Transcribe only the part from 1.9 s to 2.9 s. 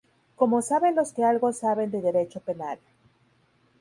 de Derecho Penal